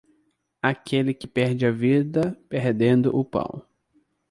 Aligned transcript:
Aquele 0.63 1.13
que 1.13 1.27
perde 1.27 1.63
a 1.63 1.69
vida 1.71 2.35
perdendo 2.49 3.15
o 3.15 3.23
pão. 3.23 3.61